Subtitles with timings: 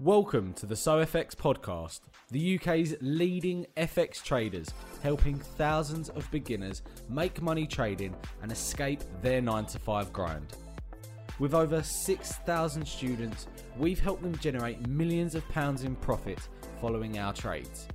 [0.00, 4.68] Welcome to the SoFX podcast, the UK's leading FX traders,
[5.02, 10.56] helping thousands of beginners make money trading and escape their 9 to 5 grind.
[11.40, 16.38] With over 6,000 students, we've helped them generate millions of pounds in profit
[16.80, 17.88] following our trades.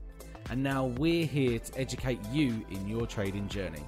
[0.49, 3.87] And now we're here to educate you in your trading journey.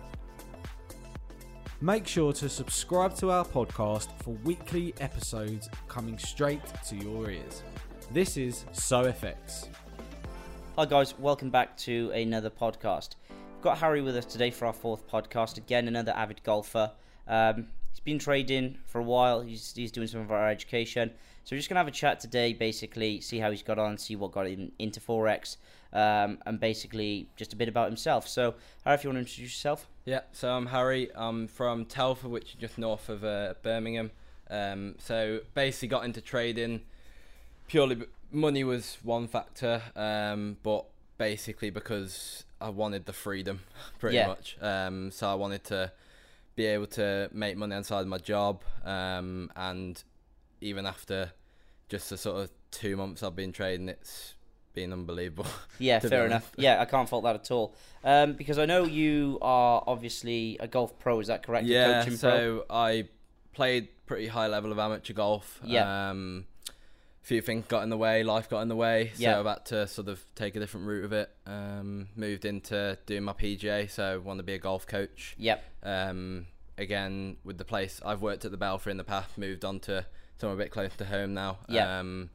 [1.81, 7.61] Make sure to subscribe to our podcast for weekly episodes coming straight to your ears.
[8.15, 9.67] This is SoFX.
[10.77, 13.15] Hi guys, welcome back to another podcast.
[13.27, 15.57] We've got Harry with us today for our fourth podcast.
[15.57, 16.91] Again, another avid golfer.
[17.27, 19.41] Um, he's been trading for a while.
[19.41, 21.11] He's, he's doing some of our education.
[21.43, 22.53] So we're just gonna have a chat today.
[22.53, 25.57] Basically, see how he's got on, see what got him into forex,
[25.91, 28.29] um, and basically just a bit about himself.
[28.29, 28.55] So,
[28.85, 29.89] Harry, if you want to introduce yourself.
[30.05, 31.09] Yeah, so I'm Harry.
[31.15, 34.11] I'm from Telford, which is just north of uh, Birmingham.
[34.49, 36.83] Um, so basically got into trading
[37.67, 37.97] purely
[38.31, 40.85] money was one factor, um, but
[41.17, 43.61] basically because I wanted the freedom,
[43.99, 44.27] pretty Yeah.
[44.27, 44.57] much.
[44.61, 45.91] Um, so I wanted to
[46.55, 50.01] be able to make money outside my job, um, and
[50.61, 51.31] even after
[51.89, 54.35] just the sort of two months I've been trading, it's
[54.73, 55.45] been unbelievable.
[55.79, 56.51] Yeah, fair enough.
[56.57, 57.75] Yeah, I can't fault that at all.
[58.03, 61.19] Um, because I know you are obviously a golf pro.
[61.19, 61.65] Is that correct?
[61.65, 62.29] Yeah, coaching pro?
[62.29, 63.09] so I
[63.53, 65.59] played pretty high level of amateur golf.
[65.65, 66.09] Yeah.
[66.11, 66.45] Um,
[67.25, 69.39] few things got in the way, life got in the way, so Yeah.
[69.39, 71.29] I've had to sort of take a different route of it.
[71.47, 75.35] Um, moved into doing my PGA, so want to be a golf coach.
[75.39, 75.63] Yep.
[75.83, 76.45] Um,
[76.77, 80.05] again, with the place I've worked at the Belfry in the past, moved on to
[80.37, 81.57] somewhere a bit closer to home now.
[81.67, 81.99] Yeah.
[81.99, 82.29] Um,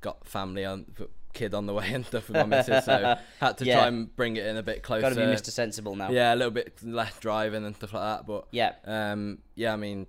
[0.00, 0.86] got family on,
[1.32, 3.78] kid on the way and stuff with my missus, so had to Yeah.
[3.78, 5.02] try and bring it in a bit closer.
[5.02, 5.50] Got to be Mr.
[5.50, 6.10] Sensible now.
[6.10, 8.74] Yeah, a little bit less driving and stuff like that, but Yeah.
[8.84, 10.06] um, yeah, I mean,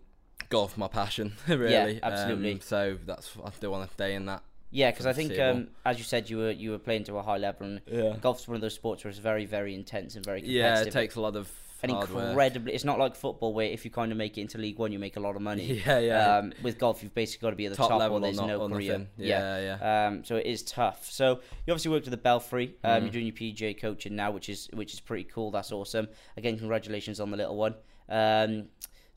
[0.49, 1.93] golf my passion, really.
[1.95, 2.53] Yeah, absolutely.
[2.53, 4.43] Um, so that's I still want to stay in that.
[4.69, 7.23] Yeah, because I think, um, as you said, you were you were playing to a
[7.23, 8.15] high level, and Yeah.
[8.19, 10.87] golf's one of those sports where it's very, very intense and very Yeah, competitive.
[10.87, 11.49] it takes a lot of
[11.83, 12.09] and work.
[12.09, 12.73] incredibly.
[12.73, 14.99] It's not like football where if you kind of make it into League One, you
[14.99, 15.81] make a lot of money.
[15.85, 16.37] Yeah, yeah.
[16.39, 18.39] Um, with golf, you've basically got to be at the Top top, level or there's
[18.39, 18.91] or not, no career.
[18.93, 19.07] nothing.
[19.15, 20.07] Yeah, yeah.
[20.07, 21.09] Um, so it is tough.
[21.09, 22.75] So you obviously worked with the Belfry.
[22.83, 23.03] Um, Mm-hmm.
[23.05, 25.49] You're doing your PGA coaching now, which is which is pretty cool.
[25.51, 26.09] That's awesome.
[26.35, 27.75] Again, congratulations on the little one.
[28.09, 28.65] Um,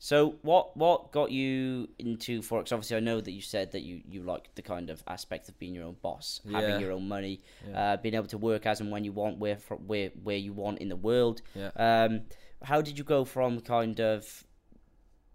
[0.03, 2.71] so what what got you into forex?
[2.73, 5.59] Obviously, I know that you said that you you like the kind of aspect of
[5.59, 6.59] being your own boss, Yeah.
[6.59, 7.93] having your own money, Yeah.
[7.93, 10.53] uh, being able to work as and when you want, where fro- where where you
[10.53, 11.43] want in the world.
[11.53, 11.69] Yeah.
[11.75, 12.21] Um,
[12.63, 14.43] how did you go from kind of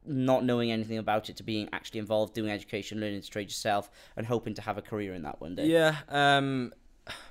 [0.04, 3.88] not knowing anything about it to being actually involved, doing education, learning to trade yourself,
[4.16, 5.66] and hoping to have a career in that one day?
[5.66, 5.98] Yeah.
[6.09, 6.72] Um,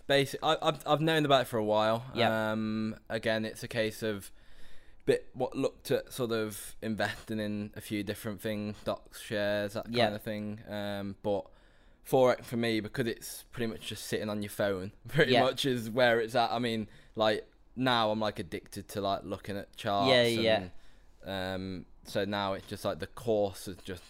[0.08, 0.40] basic.
[0.42, 2.06] I, I've I've known about it for a while.
[2.14, 2.52] Yeah.
[2.54, 4.32] Um, again, it's a case of
[5.06, 9.86] bit what looked at sort of investing in a few different things, stocks, shares, that
[9.86, 10.08] kind Yeah.
[10.16, 10.62] of thing.
[10.70, 11.46] Um, but
[12.10, 14.92] forex for me because it's pretty much just sitting on your phone.
[15.08, 15.44] Pretty Yeah.
[15.44, 16.52] much is where it's at.
[16.52, 20.32] I mean, like now I'm like addicted to like looking at charts.
[20.32, 20.68] Yeah,
[21.26, 21.54] yeah.
[21.54, 24.04] Um, so now it's just like the course has just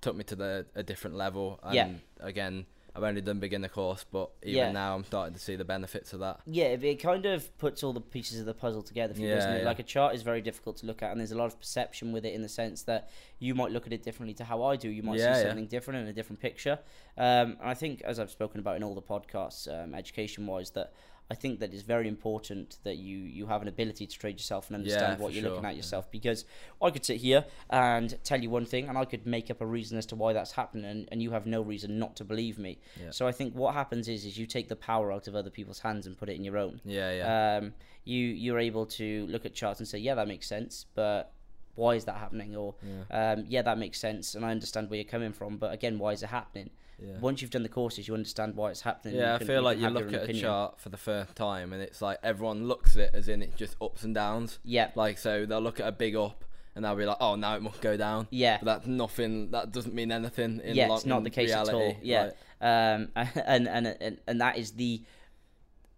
[0.00, 1.58] took me to the a different level.
[1.62, 1.90] And Yeah.
[2.20, 4.70] again, I've only done beginner course, but even Yeah.
[4.72, 6.40] now I'm starting to see the benefits of that.
[6.46, 9.34] Yeah, it- kind of puts all the pieces of the puzzle together for you, Yeah,
[9.34, 9.58] doesn't it?
[9.60, 9.64] yeah.
[9.64, 12.12] Like a chart is very difficult to look at, and there's a lot of perception
[12.12, 13.10] with it in the sense that
[13.40, 14.88] you might look at it differently to how I do.
[14.88, 16.78] You might see something different in a different picture.
[17.18, 20.92] Um, and I think, as I've spoken about in all the podcasts, um, education-wise, that
[21.30, 24.68] I think that it's very important that you you have an ability to trade yourself
[24.68, 25.78] and understand Yeah, what you're looking sure, at yeah.
[25.78, 26.10] yourself.
[26.10, 26.44] Because
[26.82, 29.66] I could sit here and tell you one thing, and I could make up a
[29.66, 32.58] reason as to why that's happening, and, and you have no reason not to believe
[32.58, 32.78] me.
[33.00, 33.10] Yeah.
[33.10, 35.80] So I think what happens is is you take the power out of other people's
[35.80, 36.80] hands and put it in your own.
[36.84, 37.56] Yeah, yeah.
[37.56, 37.74] Um,
[38.04, 41.32] you you're able to look at charts and say, yeah, that makes sense, but
[41.74, 42.54] why is that happening?
[42.54, 43.32] Or yeah.
[43.32, 46.12] um, yeah, that makes sense, and I understand where you're coming from, but again, why
[46.12, 46.70] is it happening?
[46.98, 47.18] Yeah.
[47.20, 49.16] Once you've done the courses, you understand why it's happening.
[49.16, 50.96] Yeah, you I can- feel like you have your look at a chart for the
[50.96, 54.14] first time and it's like everyone looks at it as in it's just ups and
[54.14, 54.58] downs.
[54.64, 56.44] Yeah, Like, so they'll look at a big up
[56.76, 58.26] and they'll be like, oh, now it must go down.
[58.30, 61.66] yeah, But that's nothing, that doesn't mean anything in Yeah, it's not the case at
[61.68, 61.76] reality.
[61.76, 62.22] all, yeah.
[62.22, 63.08] Like, um,
[63.46, 65.02] and, and and and that is the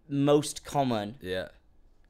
[0.09, 1.49] most common yeah.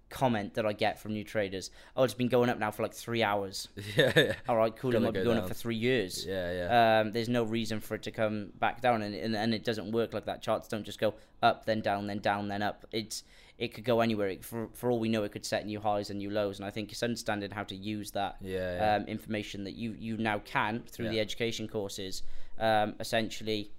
[0.10, 1.70] Comment that I get from new traders.
[1.96, 3.68] Oh, it's been going up now for like three hours.
[3.96, 4.34] Yeah, yeah.
[4.48, 4.92] All right, cool.
[4.92, 5.44] It Gonna might be go going down.
[5.44, 6.26] up for three years.
[6.26, 7.00] Yeah, yeah.
[7.00, 9.92] Um, there's no reason for it to come back down, and, and and it doesn't
[9.92, 10.42] work like that.
[10.42, 12.86] Charts don't just go up, then down, then down, then up.
[12.92, 13.24] It's
[13.58, 14.28] it could go anywhere.
[14.28, 16.60] It, for for all we know, it could set new highs and new lows.
[16.60, 18.96] And I think it's understanding how to use that yeah, yeah.
[18.96, 22.24] um, information that you you now can through the education courses,
[22.60, 23.72] um, essentially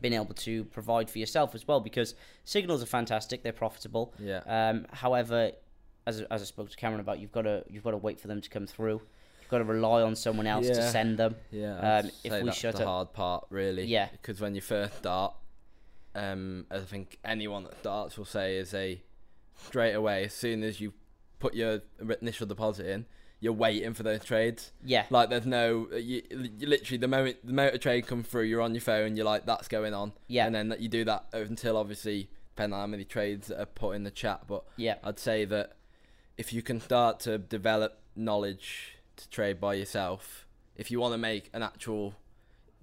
[0.00, 1.80] being able to provide for yourself as well.
[1.80, 2.14] Because
[2.44, 4.14] signals are fantastic; they're profitable.
[4.18, 4.40] yeah.
[4.46, 5.52] Um, however,
[6.06, 8.28] as, as I spoke to Cameron about, you've got to you've got to wait for
[8.28, 9.00] them to come through.
[9.40, 11.36] You've got to rely on someone else to send them.
[11.52, 13.84] Yeah, Um, if we that's shut the up- hard part, really.
[13.84, 14.08] Yeah.
[14.10, 15.34] Because when you first start,
[16.14, 19.00] um, I think anyone that starts will say, is a
[19.54, 20.92] straight away as soon as you
[21.38, 21.80] put your
[22.20, 23.06] initial deposit in,
[23.40, 24.72] you're waiting for those trades.
[24.84, 25.04] Yeah.
[25.10, 28.74] Like there's no, you, you literally the moment the motor trade come through, you're on
[28.74, 30.12] your phone, you're like that's going on.
[30.28, 30.46] Yeah.
[30.46, 33.66] And then that you do that until obviously depending on how many trades that are
[33.66, 34.94] put in the chat, but Yeah.
[35.04, 35.76] I'd say that
[36.38, 41.18] if you can start to develop knowledge to trade by yourself, if you want to
[41.18, 42.14] make an actual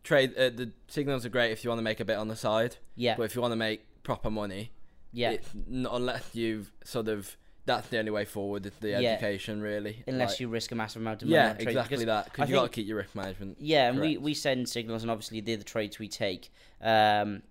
[0.03, 2.35] trade, uh, the signals are great if you want to make a bit on the
[2.35, 2.77] side.
[2.95, 3.15] Yeah.
[3.17, 4.71] But if you want to make proper money,
[5.11, 5.31] Yeah.
[5.31, 7.35] it's not unless you've sort of
[7.65, 8.65] that's the only way forward.
[8.65, 8.98] is The Yeah.
[9.13, 12.25] education really, Unless Like- you risk a massive amount of money yeah, exactly that.
[12.25, 13.57] Because you got to keep your risk management.
[13.60, 16.51] Yeah, and we, we send signals, and obviously they're the trades we take.
[16.81, 17.44] Um,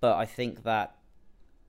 [0.00, 0.96] but I think that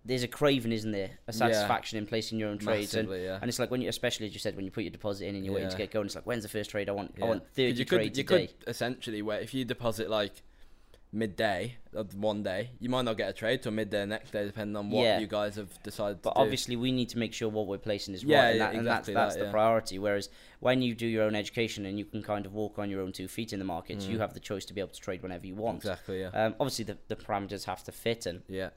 [0.06, 1.12] there's a craving, isn't there?
[1.28, 3.40] A satisfaction in placing your own trades, and, yeah.
[3.42, 5.36] and it's like when you, especially as you said, when you put your deposit in
[5.36, 6.06] and you're waiting to get going.
[6.06, 6.88] It's like when's the first trade?
[6.88, 7.28] I want, I Yeah.
[7.28, 10.44] want thirty you could, trades you could essentially where if you deposit like
[11.12, 14.46] midday of one day, you might not get a trade till midday the next day,
[14.46, 15.20] depending on what Yeah.
[15.20, 16.42] you guys have decided But to do.
[16.42, 18.76] obviously, we need to make sure what we're placing is Yeah, right, and, yeah, that,
[18.76, 19.52] and that's exactly that's that, the yeah.
[19.52, 20.00] priority.
[20.00, 23.02] Whereas when you do your own education and you can kind of walk on your
[23.02, 24.10] own two feet in the markets, Mm.
[24.10, 25.78] you have the choice to be able to trade whenever you want.
[25.78, 28.70] exactly, yeah, Um, obviously, the, the parameters have to fit, and yeah.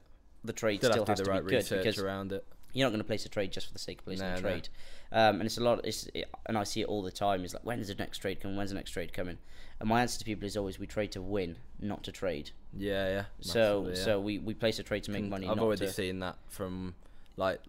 [0.43, 2.31] the trade Still still have has to do to right be good research because around
[2.31, 2.45] it.
[2.73, 4.35] You're not going to place a trade just for the sake of placing No, a
[4.35, 4.41] no.
[4.41, 4.69] trade.
[5.11, 5.85] Um, and it's a lot.
[5.85, 7.43] It's it, and I see it all the time.
[7.43, 8.57] Is like when is the next trade coming?
[8.57, 9.37] When's the next trade coming?
[9.79, 12.51] And my answer to people is always we trade to win, not to trade.
[12.77, 13.23] Yeah, yeah.
[13.41, 13.95] so yeah.
[13.95, 15.47] so we, we place a trade to make money.
[15.47, 16.95] I've already to, seen that from
[17.35, 17.61] like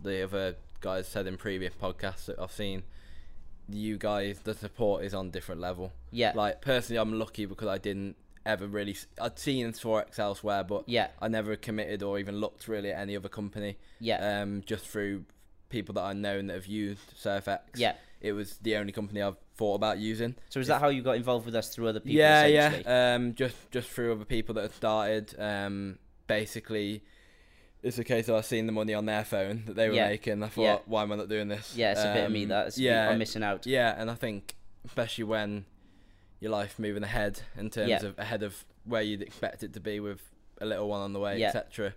[0.00, 2.82] the other guys said in previous podcasts that I've seen.
[3.68, 5.92] You guys, the support is on different level.
[6.10, 8.96] yeah Like personally, I'm lucky because I didn't ever really.
[9.20, 13.16] I'd seen Forex elsewhere, but yeah I never committed or even looked really at any
[13.16, 13.76] other company.
[14.00, 15.24] yeah Um, just through
[15.68, 17.60] people that I known that have used SoFX.
[17.76, 17.94] yeah.
[18.20, 20.36] It was the only company I've thought about using.
[20.48, 22.18] So is that how you got involved with us through other people?
[22.18, 23.14] yeah, yeah.
[23.14, 25.34] Um, just just through other people that had started.
[25.40, 25.98] Um,
[26.28, 27.02] basically,
[27.82, 30.08] it's a case of I seen the money on their phone that they were Yeah.
[30.08, 30.40] making.
[30.42, 30.78] I thought, Yeah.
[30.86, 31.76] why am I not doing this?
[31.76, 33.66] Yeah, it's a bit of me Um, that yeah, I'm missing out.
[33.66, 34.54] yeah, and I think
[34.84, 35.64] especially when
[36.42, 38.04] your life moving ahead in terms Yeah.
[38.04, 40.20] of ahead of where you'd expect it to be with
[40.60, 41.48] a little one on the way, Yeah.
[41.48, 41.94] etc.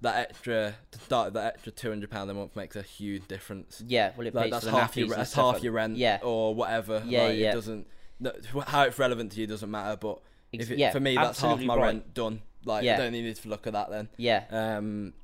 [0.00, 3.82] That extra to start that extra two hundred pound a month makes a huge difference.
[3.86, 6.20] Yeah, well, it Like pays that's half your that's half your rent, Yeah.
[6.22, 7.02] or whatever.
[7.04, 7.50] Yeah, like, yeah.
[7.50, 7.86] It doesn't
[8.20, 8.32] no,
[8.66, 10.20] how it's relevant to you doesn't matter, but
[10.52, 11.82] if it, yeah, for me that's half my right.
[11.86, 12.42] rent done.
[12.64, 12.94] Like Yeah.
[12.94, 14.08] I don't need to look at that then.
[14.16, 15.14] Yeah, Um,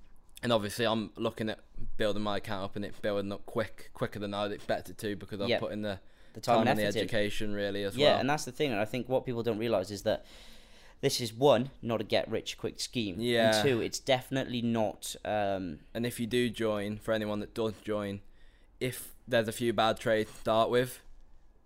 [0.42, 1.60] and obviously I'm looking at
[1.96, 5.14] building my account up and it building up quick quicker than I'd expect it to
[5.16, 5.58] because I've Yeah.
[5.60, 6.00] put in the
[6.34, 8.14] the time, time, and the education really as Yeah, well.
[8.14, 8.70] Yeah, and that's the thing.
[8.72, 10.24] And I think what people don't realize is that
[11.00, 13.16] this is one, not a get rich quick scheme.
[13.18, 13.56] Yeah.
[13.56, 15.16] And two, it's definitely not.
[15.24, 18.20] Um, And if you do join, for anyone that does join,
[18.80, 21.00] if there's a few bad trades to start with,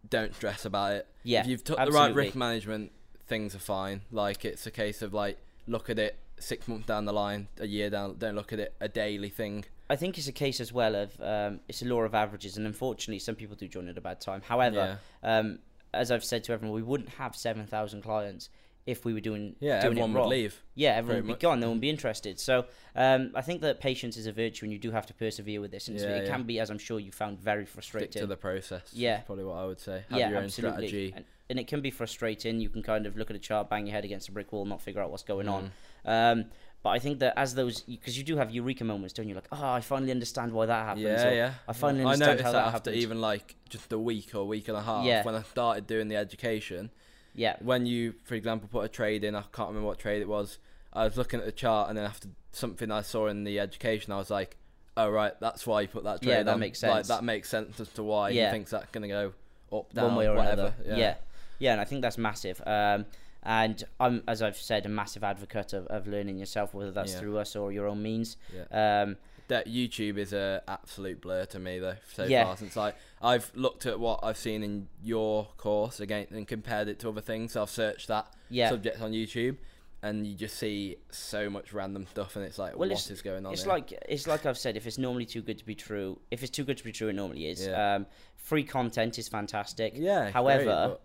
[0.09, 1.07] don't stress about it.
[1.25, 1.41] yeah.
[1.41, 2.93] if you've took the right risk management,
[3.27, 4.03] things are fine.
[4.11, 7.67] Like it's a case of like look at it six months down the line, a
[7.67, 8.17] year down.
[8.19, 9.65] Don't look at it a daily thing.
[9.91, 12.67] I think it's a case as well of um, it's a law of averages, and
[12.67, 14.43] unfortunately, some people do join at a bad time.
[14.43, 15.59] However, um,
[15.95, 18.51] as I've said to everyone, we wouldn't have seven thousand clients
[18.89, 19.81] if we were doing yeah, yeah.
[19.83, 20.63] doing Everyone it would leave.
[20.75, 21.41] Yeah, everyone Very would be much.
[21.41, 21.61] gone.
[21.61, 22.41] They wouldn't be interested.
[22.41, 22.65] So
[22.97, 25.71] um, I think that patience is a virtue, and you do have to persevere with
[25.71, 25.89] this.
[25.89, 26.31] And Yeah, it yeah.
[26.33, 28.13] can be, as I'm sure you found, very frustrating.
[28.13, 28.91] Stick to the process.
[28.95, 29.21] Yeah.
[29.21, 30.05] probably what I would say.
[30.09, 30.89] Have yeah, your own absolutely.
[30.89, 31.13] strategy.
[31.15, 32.61] And, and it can be frustrating.
[32.61, 34.65] You can kind of look at a chart, bang your head against a brick wall,
[34.65, 35.71] not figure out what's going on.
[36.07, 36.33] Mm.
[36.33, 36.45] Um,
[36.83, 39.35] but I think that as those, because you do have eureka moments, don't you?
[39.35, 41.03] Like, oh, I finally understand why that happens.
[41.05, 41.55] Yeah, or, yeah.
[41.67, 43.03] I finally I understand noticed how that, that after happens.
[43.05, 45.25] even like just a week or week and a half Yeah.
[45.25, 46.91] when I started doing the education.
[47.35, 50.29] Yeah, When you, for example, put a trade in, I can't remember what trade it
[50.29, 50.59] was.
[50.93, 54.13] I was looking at the chart, and then after something I saw in the education,
[54.13, 54.57] I was like,
[54.97, 56.91] "Oh right, that's why you put that trade Yeah, that on." makes sense.
[56.91, 58.47] Like that makes sense as to why Yeah.
[58.47, 59.33] he thinks that's gonna go
[59.73, 60.73] up, down, one way or whatever.
[60.83, 60.97] another.
[60.99, 61.15] Yeah.
[61.61, 62.61] yeah, and I think that's massive.
[62.67, 63.05] Um,
[63.43, 67.21] and I'm, as I've said, a massive advocate of, of learning yourself, whether that's Yeah.
[67.21, 68.37] through us or your own means.
[68.55, 69.03] Yeah.
[69.03, 69.17] Um,
[69.49, 72.45] That YouTube is a absolute blur to me though so Yeah.
[72.45, 72.93] far since I
[73.23, 77.23] I've looked at what I've seen in your course again and compared it to other
[77.23, 77.53] things.
[77.53, 79.57] So I've searched that yeah, subject on YouTube,
[80.03, 83.23] and you just see so much random stuff, and it's like, Well, what it's- is
[83.23, 83.53] going on?
[83.55, 83.73] it's here?
[83.73, 84.77] like it's like I've said.
[84.77, 87.09] If it's normally too good to be true, if it's too good to be true,
[87.09, 87.67] it normally is.
[87.67, 87.95] Yeah.
[87.95, 89.95] Um, free content is fantastic.
[89.97, 90.31] yeah.
[90.31, 90.99] however, great,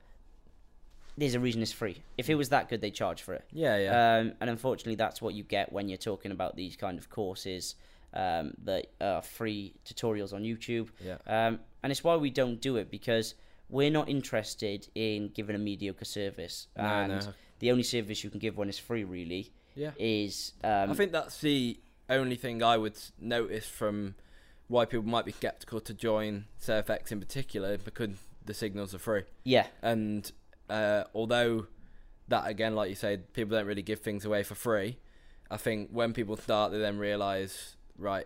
[1.18, 2.02] There's a reason it's free.
[2.18, 3.46] If it was that good, they charge for it.
[3.52, 6.98] yeah, yeah, Um, and unfortunately, that's what you get when you're talking about these kind
[6.98, 7.76] of courses
[8.14, 10.90] um, that are free tutorials on YouTube.
[11.04, 13.36] yeah, Um, and it's why we don't do it because
[13.70, 16.68] we're not interested in giving a mediocre service.
[16.78, 19.92] no, and no, the only service you can give when it's free, really, yeah.
[20.00, 20.54] is.
[20.64, 21.80] Um, I think that's the
[22.10, 24.16] only thing I would notice from
[24.68, 28.12] why people might be skeptical to join SoFX in particular because
[28.46, 29.24] the signals are free.
[29.44, 30.32] yeah, And
[30.70, 31.68] uh, although
[32.30, 34.98] that again, like you said, people don't really give things away for free.
[35.52, 38.26] I think when people start, they then realise, right,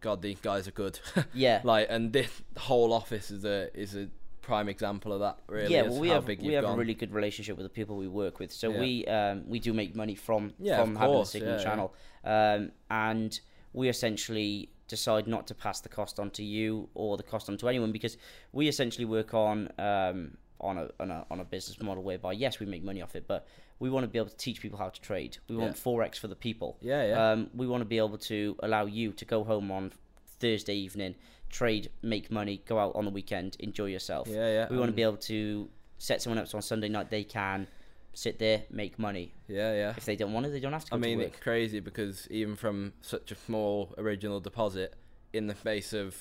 [0.00, 1.00] God, these guys are good.
[1.34, 1.60] Yeah.
[1.64, 4.08] like, and this whole office is a is a
[4.42, 5.38] prime example of that.
[5.48, 6.74] Really, yeah, well, we have big we you've gone.
[6.74, 8.52] a really good relationship with the people we work with.
[8.52, 8.80] So Yeah.
[8.80, 11.64] we um, we do make money from Yeah, from having course, a signal yeah.
[11.64, 13.40] channel, um, and
[13.72, 17.56] we essentially decide not to pass the cost on to you or the cost on
[17.56, 18.18] to anyone because
[18.52, 22.60] we essentially work on um, on a, on a on a business model whereby yes
[22.60, 23.46] we make money off it, but
[23.78, 25.38] we want to be able to teach people how to trade.
[25.48, 26.78] We want forex for the people.
[26.80, 27.30] Yeah, yeah.
[27.30, 29.92] Um, we want to be able to allow you to go home on
[30.38, 31.16] Thursday evening,
[31.50, 34.28] trade, make money, go out on the weekend, enjoy yourself.
[34.28, 37.10] Yeah, yeah, We want to be able to set someone up so on Sunday night
[37.10, 37.66] they can
[38.14, 39.32] sit there, make money.
[39.48, 39.94] yeah, yeah.
[39.96, 41.80] If they don't want to, they don't have to go I mean, to it's crazy
[41.80, 44.94] because even from such a small original deposit,
[45.32, 46.16] in the face of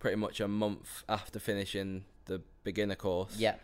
[0.00, 3.54] pretty much a month after finishing the beginner course, Yeah,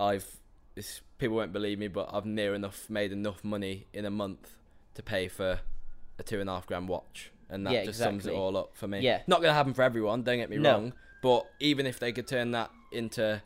[0.00, 0.36] I've
[0.76, 4.50] it's, people won't believe me, but I've near enough made enough money in a month
[4.94, 5.60] to pay for
[6.18, 8.76] a two and a half grand watch, and that Yeah, just sums it all up
[8.76, 9.00] for me.
[9.00, 9.22] Yeah.
[9.26, 10.22] not gonna happen for everyone.
[10.22, 10.72] Don't get me No.
[10.72, 13.42] wrong, but even if they could turn that into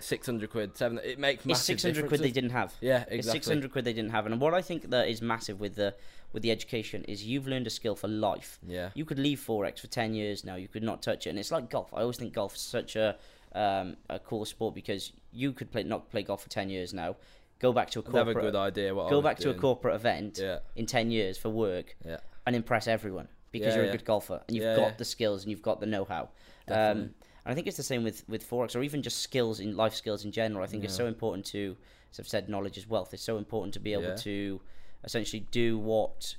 [0.00, 2.72] six hundred quid, seven, it makes it's six hundred quid they didn't have.
[2.80, 3.32] Yeah, It's exactly.
[3.38, 5.94] six hundred quid they didn't have, and what I think that is massive with the
[6.32, 8.58] with the education is you've learned a skill for life.
[8.66, 8.90] Yeah.
[8.94, 10.54] You could leave forex for ten years now.
[10.56, 11.92] You could not touch it, and it's like golf.
[11.92, 13.16] I always think golf is such a
[13.54, 17.16] um, a cool sport because you could play not play golf for ten years now.
[17.60, 18.52] Go back to a I'd have a corporate.
[18.52, 20.60] good idea what go back to a corporate event Yeah.
[20.76, 22.18] in ten years for work Yeah.
[22.46, 25.50] and impress everyone because Yeah, you're a good golfer and you've got the skills and
[25.50, 26.28] you've got the know-how.
[26.68, 27.14] Um, and
[27.46, 30.24] I think it's the same with with forex or even just skills in life skills
[30.24, 30.62] in general.
[30.62, 31.76] I think it's so important to,
[32.12, 33.12] as I've said, knowledge is wealth.
[33.14, 34.60] It's so important to be able to
[35.04, 36.36] essentially do what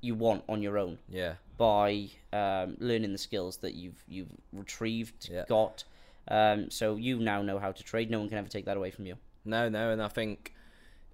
[0.00, 1.34] you want on your own Yeah.
[1.56, 5.44] by um, learning the skills that you've you've retrieved, Yeah.
[5.48, 5.84] got.
[6.28, 8.10] Um, so you now know how to trade.
[8.10, 9.16] No one can ever take that away from you.
[9.44, 10.52] No, no, and I think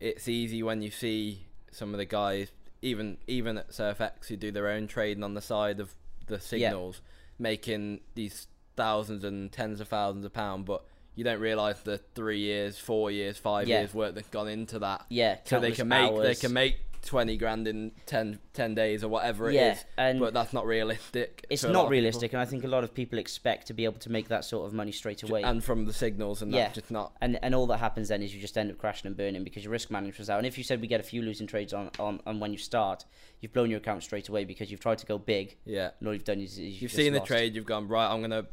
[0.01, 2.49] it's easy when you see some of the guys,
[2.81, 5.95] even even at SoFX, who do their own trading on the side of
[6.27, 7.03] the signals,
[7.39, 10.83] making these thousands and tens of thousands of pounds, but
[11.15, 13.81] you don't realise the three years, four years, five Yeah.
[13.81, 15.05] years work that's gone into that.
[15.11, 19.09] Yeah, so they can make they can make twenty grand in 10, 10 days or
[19.09, 19.57] whatever it is.
[19.59, 21.45] Yeah, and but that's not realistic.
[21.51, 21.91] It's to a lot not of people.
[21.91, 24.45] realistic, and I think a lot of people expect to be able to make that
[24.45, 25.43] sort of money straight away.
[25.43, 26.63] And from the signals, and Yeah.
[26.65, 27.13] that's just not.
[27.21, 29.65] and and all that happens then is you just end up crashing and burning because
[29.65, 30.39] your risk management's out.
[30.39, 32.59] And if you said we get a few losing trades on, on, on when you
[32.59, 33.05] start,
[33.41, 35.57] you've blown your account straight away because you've tried to go big.
[35.65, 35.91] Yeah.
[35.99, 38.09] And all you've done is, is you've, You've seen the trade, you've gone right.
[38.13, 38.47] I'm gonna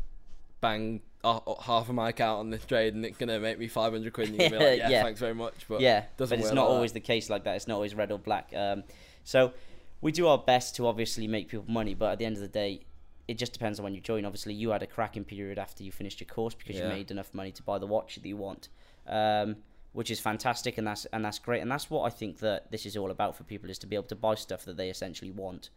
[0.62, 4.14] bang uh, half of my account on this trade, and it's gonna make me 500
[4.14, 4.30] quid.
[4.30, 5.04] And you're gonna be like, yeah, Yeah.
[5.04, 5.66] thanks very much.
[5.68, 7.02] But yeah, doesn't but it's not like always that.
[7.02, 7.56] the case like that.
[7.56, 8.52] It's not always red or black.
[8.56, 8.84] Um,
[9.24, 9.54] so
[10.02, 12.48] we do our best to obviously make people money, but at the end of the
[12.48, 12.82] day,
[13.28, 14.26] it just depends on when you join.
[14.26, 17.34] Obviously, you had a cracking period after you finished your course because you made enough
[17.34, 18.70] money to buy the watch that you want,
[19.08, 19.58] um,
[19.94, 22.86] which is fantastic, and that's and that's great, and that's what I think that this
[22.86, 25.32] is all about for people is to be able to buy stuff that they essentially
[25.32, 25.70] want,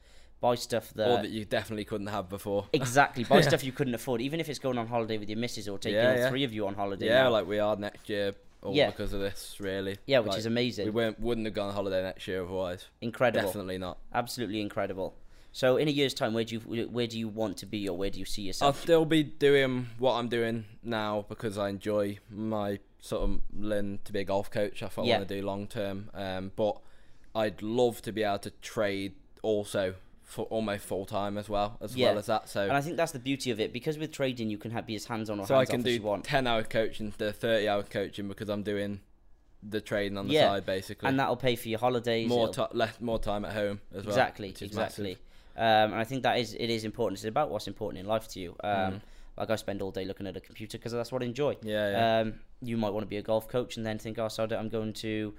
[0.42, 1.08] buy stuff that.
[1.08, 2.66] or that you definitely couldn't have before.
[2.74, 5.66] Exactly, buy stuff you couldn't afford, even if it's going on holiday with your missus
[5.68, 6.28] or taking Yeah, yeah.
[6.28, 7.06] three of you on holiday.
[7.06, 7.30] Yeah, now.
[7.30, 8.90] like we are next year, all Yeah.
[8.90, 9.96] because of this, really.
[10.06, 10.84] Yeah, which Like, is amazing.
[10.84, 12.86] We weren't, wouldn't have gone on holiday next year otherwise.
[13.00, 13.46] incredible.
[13.46, 13.96] Definitely not.
[14.12, 15.14] absolutely incredible.
[15.54, 17.94] So in a year's time, where do you where do you want to be, or
[17.96, 18.74] where do you see yourself?
[18.74, 23.98] I'll still be doing what I'm doing now because I enjoy my sort of learn
[24.04, 24.80] to be a golf coach.
[24.80, 25.16] What Yeah.
[25.16, 26.08] I want to do long term.
[26.14, 26.78] Um, but
[27.34, 29.94] I'd love to be able to trade also
[30.32, 32.08] for almost full time as well, as Yeah.
[32.08, 32.48] well as that.
[32.48, 34.86] So and I think that's the beauty of it because with trading, you can have,
[34.86, 37.82] be as hands on or so I can do 10 hour coaching to 30 hour
[37.82, 39.00] coaching because I'm doing
[39.62, 40.48] the trading on the Yeah.
[40.48, 41.06] side basically.
[41.10, 42.30] and that'll pay for your holidays.
[42.30, 44.08] more it'll- less more time at home as well.
[44.14, 45.10] exactly, is exactly.
[45.10, 45.20] massive.
[45.54, 47.18] Um, and I think that is it is important.
[47.18, 48.56] It's about what's important in life to you.
[48.64, 49.00] Um, Mm.
[49.36, 51.56] Like I spend all day looking at a computer because that's what I enjoy.
[51.62, 52.18] Yeah, yeah.
[52.20, 54.68] Um, you might want to be a golf coach and then think, oh, so I'm
[54.70, 55.34] going to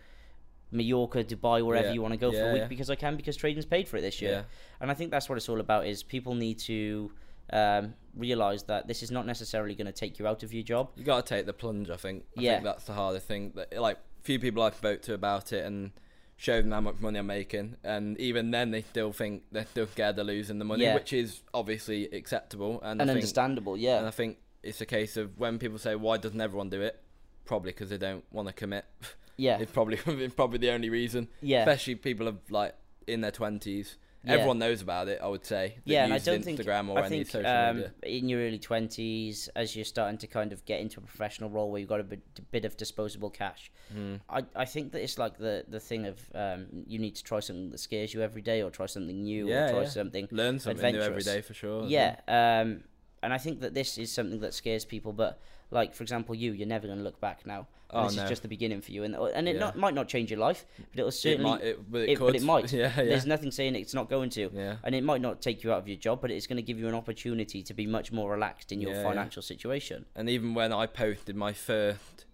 [0.73, 1.93] Mallorca, Dubai, wherever Yeah.
[1.93, 2.67] you want to go for a week yeah.
[2.67, 4.31] because I can because trading's paid for it this year.
[4.31, 4.43] Yeah.
[4.81, 5.85] And I think that's what it's all about.
[5.87, 7.11] Is people need to
[7.51, 10.89] um, realize that this is not necessarily going to take you out of your job.
[10.95, 11.89] You got to take the plunge.
[11.89, 12.25] I think.
[12.37, 12.51] I Yeah.
[12.53, 13.51] think that's the hardest thing.
[13.55, 15.91] That like few people I've spoke to about it and
[16.37, 19.87] showed them how much money I'm making, and even then they still think they're still
[19.87, 20.95] scared of losing the money, Yeah.
[20.95, 24.07] which is obviously acceptable and, and think, understandable, And.
[24.07, 26.99] I think it's a case of when people say why doesn't everyone do it,
[27.45, 28.85] probably because they don't want to commit.
[29.37, 29.57] Yeah.
[29.59, 31.27] it's probably it's probably the only reason.
[31.41, 31.59] Yeah.
[31.61, 32.75] Especially people of like
[33.07, 33.97] in their twenties.
[34.25, 34.35] Yeah.
[34.35, 35.19] Everyone knows about it.
[35.21, 35.79] I would say.
[35.83, 37.91] yeah, and I don't think Instagram or I any think social um, media.
[38.03, 41.69] in your early twenties, as you're starting to kind of get into a professional role
[41.69, 42.21] where you've got a bit,
[42.51, 44.15] bit of disposable cash, Hmm.
[44.29, 47.41] I, I think that it's like the the thing of um, you need to try
[47.41, 49.89] something that scares you every day, or try something new, Yeah, or try yeah.
[49.89, 51.83] something Learn something new every day for sure.
[51.83, 52.85] Yeah, um,
[53.21, 55.41] and I think that this is something that scares people, but
[55.73, 57.67] like for example, you, you're never going to look back now.
[57.95, 58.23] Oh, this no.
[58.23, 59.59] is just the beginning for you, and uh, and it Yeah.
[59.59, 61.43] not, might not change your life, but it'll It certainly.
[61.51, 62.25] might, it, but it, it- could.
[62.33, 62.73] but it might.
[62.73, 63.03] Yeah, yeah.
[63.03, 64.49] There's nothing saying it's not going to.
[64.51, 64.77] yeah.
[64.83, 66.79] And it might not take you out of your job, but it's going to give
[66.79, 69.03] you an opportunity to be much more relaxed in your yeah.
[69.03, 70.05] financial situation.
[70.15, 72.25] And even when I posted my first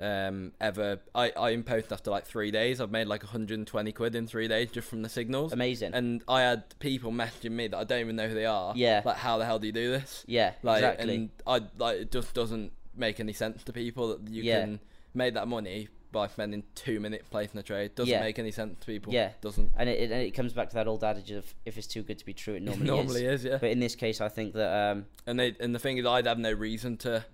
[0.00, 4.26] um ever I, I posted after like three days, I've made like 120 quid in
[4.26, 5.52] three days just from the signals.
[5.52, 5.94] Amazing.
[5.94, 8.72] And I had people messaging me that I don't even know who they are.
[8.76, 9.02] Yeah.
[9.04, 10.24] Like how the hell do you do this?
[10.26, 11.14] yeah, Like exactly.
[11.14, 14.60] and I like it just doesn't make any sense to people that you Yeah.
[14.62, 14.80] can
[15.14, 17.94] make that money by spending two minutes placing a trade.
[17.94, 18.20] Doesn't Yeah.
[18.20, 19.12] make any sense to people.
[19.12, 19.30] Yeah.
[19.42, 21.86] Doesn't and it, it, and it comes back to that old adage of if it's
[21.86, 23.44] too good to be true, it normally, normally is.
[23.44, 23.58] is, yeah.
[23.60, 26.26] But in this case, I think that um, And they and the thing is I'd
[26.26, 27.24] have no reason to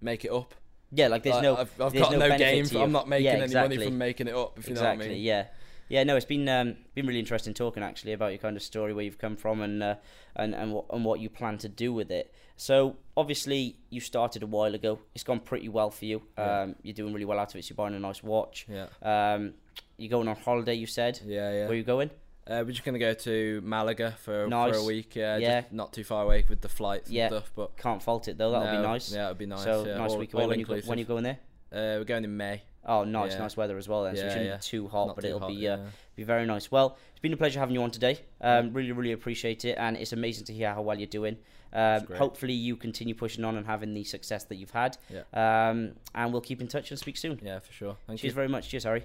[0.00, 0.54] make it up.
[0.92, 2.82] Yeah, like there's Like, no, I've, I've there's got no, benefit game.
[2.82, 4.58] I'm not making Yeah, any money from making it up.
[4.58, 4.96] If you exactly.
[4.96, 5.24] know what I mean.
[5.24, 5.46] Yeah.
[5.88, 8.94] Yeah, no, it's been um, been really interesting talking actually about your kind of story,
[8.94, 9.96] where you've come from, and uh,
[10.34, 12.32] and and what and what you plan to do with it.
[12.56, 14.98] So obviously you started a while ago.
[15.14, 16.22] It's gone pretty well for you.
[16.38, 16.62] Yeah.
[16.62, 17.64] Um, you're doing really well out of it.
[17.64, 18.66] So you're buying a nice watch.
[18.68, 18.86] Yeah.
[19.02, 19.54] Um,
[19.98, 20.74] you're going on holiday.
[20.74, 21.20] You said.
[21.24, 21.60] Yeah, yeah.
[21.62, 22.10] Where are you going?
[22.46, 24.76] Uh, we're just gonna go to Malaga for for Nice.
[24.76, 25.16] a week.
[25.16, 25.62] Yeah, Yeah.
[25.70, 27.26] Not too far away with the flights Yeah.
[27.26, 27.52] and stuff.
[27.54, 28.50] But Can't fault it though.
[28.50, 29.12] That'll no, be nice.
[29.12, 29.64] Yeah, it'll be nice.
[29.64, 29.96] so yeah.
[29.96, 30.46] nice all, week away.
[30.46, 31.38] When you, go, when you going there?
[31.72, 32.62] Uh, we're going in May.
[32.86, 33.38] Oh, nice, Yeah.
[33.38, 34.04] nice weather as well.
[34.04, 34.56] Then, so it shouldn't yeah.
[34.56, 35.74] be too hot, Not but too it'll hot, be yeah.
[35.74, 35.86] uh,
[36.16, 36.70] be very nice.
[36.70, 38.20] Well, it's been a pleasure having you on today.
[38.42, 41.38] Um, really, really appreciate it, and it's amazing to hear how well you're doing.
[41.72, 44.98] Um, hopefully, you continue pushing on and having the success that you've had.
[45.08, 45.22] Yeah.
[45.32, 47.40] Um, and we'll keep in touch and speak soon.
[47.42, 47.96] Yeah, for sure.
[48.06, 48.34] Thank Cheers you.
[48.34, 48.68] very much.
[48.68, 49.04] Cheers, Harry.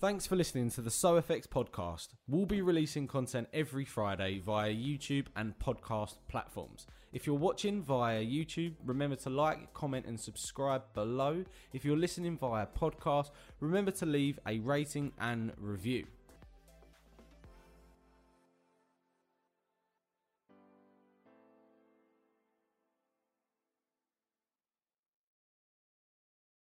[0.00, 2.08] Thanks for listening to the SoFX podcast.
[2.28, 6.86] We'll be releasing content every Friday via YouTube and podcast platforms.
[7.12, 11.44] If you're watching via YouTube, remember to like, comment, and subscribe below.
[11.72, 16.06] If you're listening via podcast, remember to leave a rating and review.